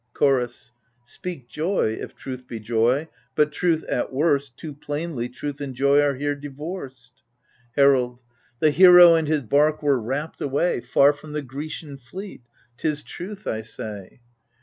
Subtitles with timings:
[0.15, 0.71] Chorus
[1.05, 6.01] Speak joy, if truth be joy, but truth, at worst— Too plainly, truth and joy
[6.01, 7.21] are here divorced.
[7.75, 8.23] Herald
[8.57, 12.41] The hero and his bark were rapt away Far from the Grecian fleet?
[12.79, 14.21] 'tis truth I say.